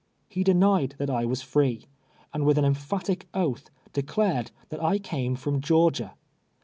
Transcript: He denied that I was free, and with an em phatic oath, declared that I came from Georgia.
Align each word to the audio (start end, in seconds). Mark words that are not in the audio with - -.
He 0.27 0.43
denied 0.43 0.95
that 0.97 1.11
I 1.11 1.25
was 1.25 1.43
free, 1.43 1.85
and 2.33 2.43
with 2.43 2.57
an 2.57 2.65
em 2.65 2.73
phatic 2.73 3.25
oath, 3.35 3.69
declared 3.93 4.49
that 4.69 4.81
I 4.83 4.97
came 4.97 5.35
from 5.35 5.61
Georgia. 5.61 6.15